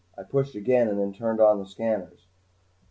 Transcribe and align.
I 0.17 0.23
pushed 0.23 0.55
again 0.55 0.87
and 0.87 0.99
then 0.99 1.13
turned 1.13 1.39
on 1.39 1.59
the 1.59 1.67
scanners. 1.67 2.25